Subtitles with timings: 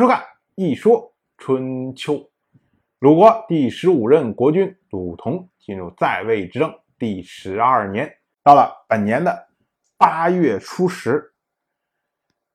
[0.00, 0.18] 迎收看
[0.54, 2.14] 《一说春秋》。
[3.00, 8.10] 鲁国第十五任国君鲁同进入在位执政第十二年，
[8.42, 9.48] 到了本年的
[9.98, 11.34] 八月初十，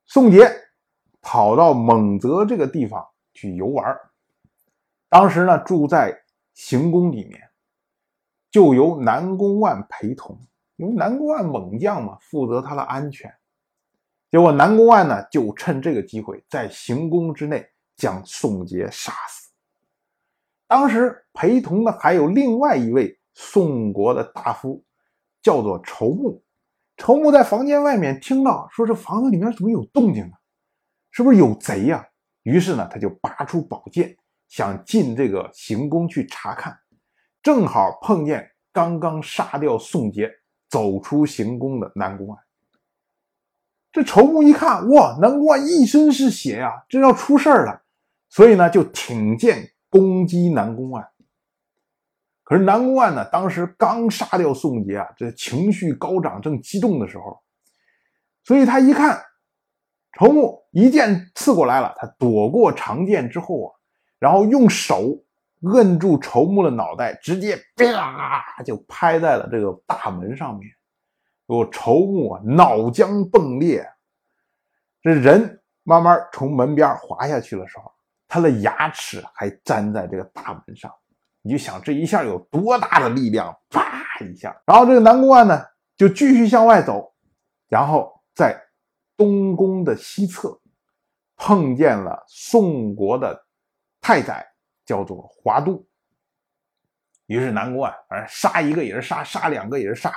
[0.07, 0.49] 宋杰
[1.21, 3.95] 跑到蒙泽这个地方去游玩。
[5.07, 6.19] 当时呢，住在
[6.55, 7.39] 行宫里面，
[8.49, 10.35] 就由南宫万陪同，
[10.77, 13.31] 因为南宫万猛将嘛，负责他的安全。
[14.31, 19.51] 结果南宫万呢，就趁这个机会在行宫之内将宋杰杀死。
[20.67, 24.83] 当时陪同的还有另外一位宋国的大夫，
[25.41, 26.43] 叫做仇木。
[26.97, 30.31] 仇木在房间外面听到说这房子里面怎么有动静啊？
[31.11, 32.05] 是不是有贼呀？
[32.43, 36.77] 于是呢，他就拔出宝剑，想进这个行宫去查看。
[37.41, 40.29] 正好碰见刚刚杀掉宋杰、
[40.69, 42.44] 走出行宫的南宫万。
[43.95, 47.81] 这仇木一看，哇，南宫万一身是血呀，这要出事儿了，
[48.27, 51.07] 所以呢，就挺剑攻击南宫万。
[52.43, 57.39] 可是南宫万呢，当时刚杀掉宋杰啊，这情绪高涨，正激动的时候，
[58.43, 59.23] 所以他一看
[60.19, 63.71] 仇木一剑刺过来了，他躲过长剑之后啊，
[64.19, 65.17] 然后用手
[65.73, 70.69] 摁住仇木的脑袋，直接啪就拍在了这个大门上面。
[71.47, 73.87] 我仇木啊，脑浆迸裂，
[75.05, 77.91] 这人慢慢从门边滑下去的时候，
[78.27, 80.91] 他的牙齿还粘在这个大门上。
[81.43, 83.55] 你就想这一下有多大的力量？
[83.69, 85.63] 啪一下，然后这个南宫万呢，
[85.95, 87.13] 就继续向外走，
[87.67, 88.59] 然后在
[89.15, 90.59] 东宫的西侧
[91.35, 93.45] 碰见了宋国的
[94.01, 94.43] 太宰，
[94.87, 95.85] 叫做华都。
[97.27, 100.11] 于是南宫万反正杀一个也是杀，杀两个也是杀。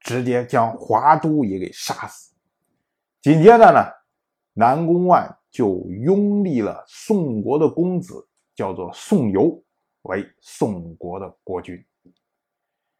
[0.00, 2.32] 直接将华都也给杀死。
[3.20, 3.84] 紧接着呢，
[4.58, 9.62] 南宫万就拥立了宋国的公子，叫做宋由，
[10.02, 11.80] 为宋国的国君。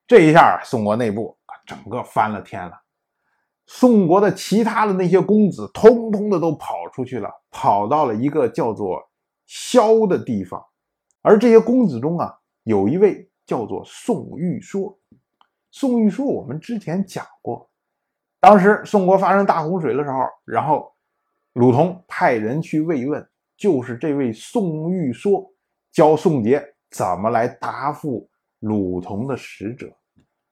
[0.06, 1.36] 这一下，宋国内部
[1.66, 2.80] 整个翻了天了。
[3.66, 9.02] 宋国的其他的那些公子，通通的都跑出去了，跑到了一个叫做
[9.48, 10.64] 萧的地方。
[11.22, 14.96] 而这些公子中啊，有一位叫做宋玉说。
[15.72, 17.68] 宋玉说，我们之前讲过，
[18.38, 20.94] 当时宋国发生大洪水的时候，然后
[21.58, 25.44] 鲁同派人去慰问，就是这位宋玉说
[25.90, 28.30] 教宋杰怎么来答复
[28.60, 29.92] 鲁同的使者。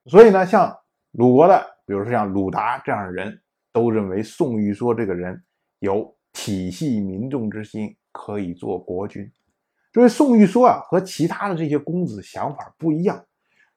[0.07, 0.77] 所以呢，像
[1.13, 3.41] 鲁国的，比如说像鲁达这样的人，
[3.73, 5.41] 都认为宋玉说这个人
[5.79, 9.31] 有体系民众之心，可以做国君。
[9.93, 13.25] 这位宋玉说啊，和其他的这些公子想法不一样。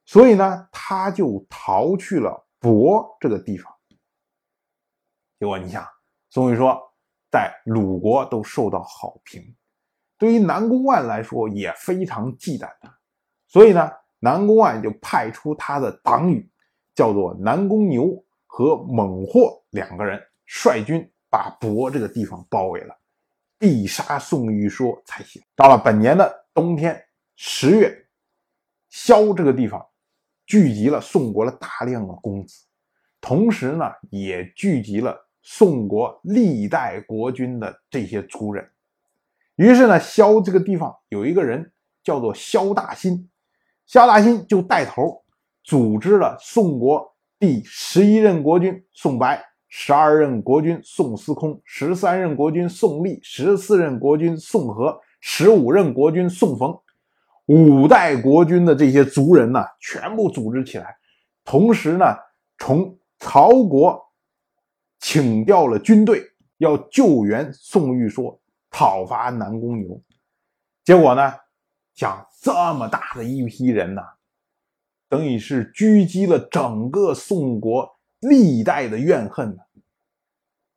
[0.03, 3.71] 所以呢，他就逃去了亳这个地方。
[5.39, 5.85] 结果你想，
[6.31, 6.88] 宋玉说
[7.31, 9.55] 在鲁国都受到好评，
[10.17, 12.97] 对于南宫万来说也非常忌惮他。
[13.47, 16.49] 所以呢，南宫万就派出他的党羽，
[16.93, 22.95] 叫做南宫牛和猛霍两个人，率军把亳这个地方包围了，
[23.57, 25.41] 必杀宋玉说才行。
[25.55, 27.03] 到了本年的冬天
[27.35, 28.07] 十月，
[28.89, 29.85] 萧这个地方。
[30.45, 32.65] 聚集了宋国的大量的公子，
[33.21, 38.67] 同时呢，也聚集了宋国历代国君的这些族人。
[39.55, 41.71] 于是呢，萧这个地方有一个人
[42.03, 43.29] 叫做萧大新，
[43.85, 45.21] 萧大新就带头
[45.63, 56.77] 组织了宋国第十一任国君宋白、十二任国君宋司空、十三任国君宋立、十四任国君宋和、十五任国君宋冯。
[57.47, 60.95] 五代国君的这些族人呢，全部组织起来，
[61.43, 62.05] 同时呢，
[62.59, 63.99] 从曹国
[64.99, 66.23] 请调了军队，
[66.57, 68.39] 要救援宋玉说，
[68.69, 70.01] 讨伐南宫牛。
[70.83, 71.33] 结果呢，
[71.93, 74.01] 像这么大的一批人呢，
[75.07, 77.89] 等于是狙击了整个宋国
[78.19, 79.63] 历代的怨恨呢。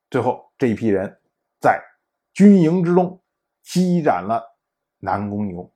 [0.09, 1.21] 最后，这批人
[1.60, 1.83] 在
[2.33, 3.21] 军营之中
[3.62, 4.42] 击斩了
[4.98, 5.71] 南宫牛。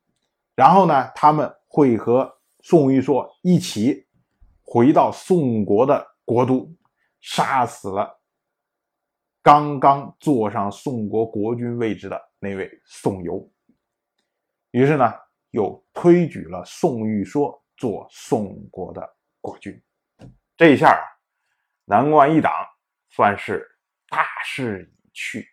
[0.55, 2.33] 然后呢，他们会和
[2.63, 4.07] 宋玉说一起
[4.63, 6.71] 回到宋国的国都，
[7.21, 8.16] 杀死了
[9.47, 13.49] 刚刚坐上宋国国君位置的那位宋由。
[14.73, 15.15] 于是呢，
[15.53, 19.09] 又推举了宋玉说做宋国的
[19.41, 19.81] 国君。
[20.57, 20.99] 这一下啊，
[21.85, 22.53] 南关一党
[23.09, 23.65] 算是
[24.09, 25.47] 大势已去，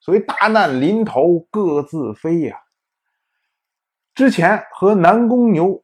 [0.00, 2.60] 所以大难临头各自飞呀。
[4.14, 5.82] 之前和南宫牛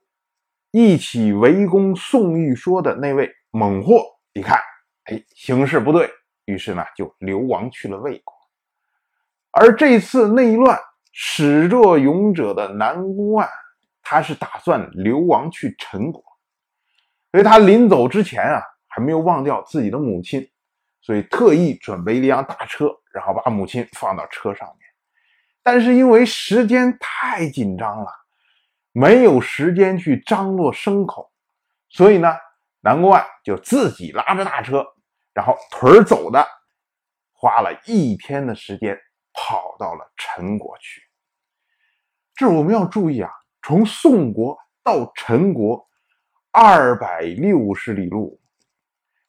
[0.73, 4.05] 一起围攻宋玉说的那位猛货，
[4.35, 4.61] 一看，
[5.05, 6.11] 哎，形势不对，
[6.51, 8.35] 于是呢就流亡去了魏国。
[9.53, 10.79] 而这次内乱
[11.13, 13.49] 始作俑者的南宫万，
[14.03, 16.23] 他是打算流亡去陈国，
[17.33, 20.49] 所以他临走之前啊，还没有忘掉自己的母亲，
[21.01, 24.89] 所以特意准备一辆大车，然后把母亲放到车上面。
[25.63, 28.07] 但是因为时间太紧张了，
[28.93, 31.31] 没有时间去张罗牲口，
[31.89, 32.35] 所以呢，
[32.81, 34.87] 南宫万就自己拉着大车，
[35.33, 36.47] 然后腿走的，
[37.33, 38.99] 花了一天的时间。
[39.33, 41.01] 跑到了陈国去。
[42.35, 43.31] 这我们要注意啊，
[43.63, 45.89] 从宋国到陈国
[46.51, 48.41] 二百六十里路，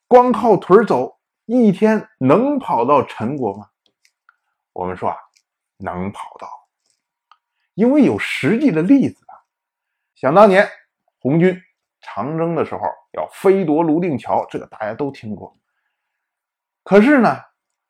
[0.08, 3.70] 光靠腿走一天能跑到陈国吗？
[4.72, 5.16] 我们说啊，
[5.78, 6.48] 能跑到，
[7.74, 9.38] 因为有实际的例子啊。
[10.16, 10.68] 想当年
[11.20, 11.56] 红军
[12.00, 12.82] 长征的时候
[13.12, 15.56] 要飞夺泸定桥，这个大家都听过。
[16.84, 17.38] 可是呢，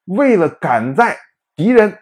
[0.04, 1.18] 为了赶在
[1.56, 1.98] 敌人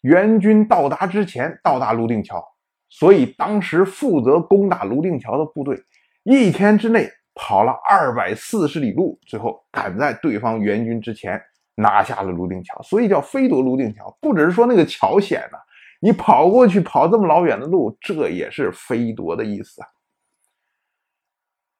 [0.00, 2.44] 援军到达之前到达泸定桥，
[2.88, 5.82] 所以当时负责攻打泸定桥的部队，
[6.24, 11.40] 一天之内跑了二百四十里路，最后赶在对方援军之前
[11.76, 14.16] 拿下了泸定桥，所以叫飞夺泸定桥。
[14.20, 15.58] 不只是说那个桥险呢，
[16.00, 19.88] 你跑过去跑这么老远的路，这也是飞夺的意思啊。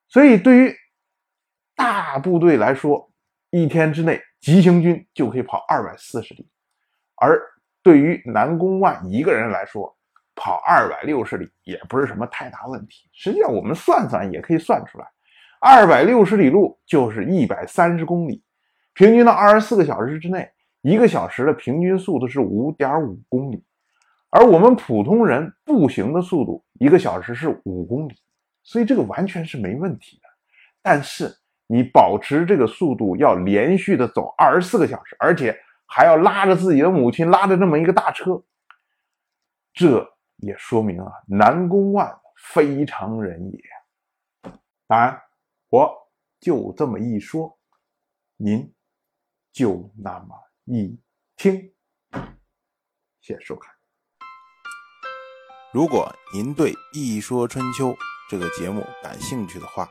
[0.09, 0.75] 所以对于
[1.75, 3.10] 大部队来说，
[3.51, 6.49] 一天之内急行军就可以跑二百四十里，
[7.17, 7.41] 而。
[7.83, 9.97] 对于南宫万一个人来说，
[10.35, 13.09] 跑二百六十里也不是什么太大问题。
[13.11, 15.07] 实际上，我们算算也可以算出来，
[15.63, 18.45] 二百六十里路就是一百三十公里，
[18.93, 20.47] 平均到二十四个小时之内，
[20.83, 23.65] 一个小时的平均速度是五点五公里，
[24.29, 28.15] 而我们普通人步行的速度一个小时是五公里，
[28.63, 30.29] 所以这个完全是没问题的。
[30.83, 31.35] 但是
[31.71, 35.57] 你保持这个速度要连续的走二十四个小时，而且。
[35.93, 38.41] 还要拉着自己的母亲，拉着这么一个大车，
[39.73, 42.17] 这也说明啊，南宫万
[42.55, 43.61] 非常人也。
[44.87, 45.21] 当然，
[45.69, 45.93] 我
[46.39, 47.59] 就这么一说，
[48.37, 48.73] 您
[49.53, 50.29] 就那么
[50.67, 50.97] 一
[51.35, 51.73] 听。
[53.21, 53.75] 谢谢收看。
[55.73, 57.89] 如果您对《一说春秋》
[58.31, 59.91] 这个节目感兴趣的话，